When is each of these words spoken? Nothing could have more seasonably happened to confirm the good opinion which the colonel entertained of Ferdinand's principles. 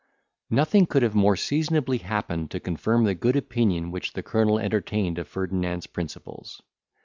Nothing 0.49 0.87
could 0.87 1.03
have 1.03 1.13
more 1.13 1.35
seasonably 1.35 1.99
happened 1.99 2.49
to 2.49 2.59
confirm 2.59 3.03
the 3.03 3.13
good 3.13 3.35
opinion 3.35 3.91
which 3.91 4.13
the 4.13 4.23
colonel 4.23 4.57
entertained 4.57 5.19
of 5.19 5.27
Ferdinand's 5.27 5.85
principles. 5.85 6.59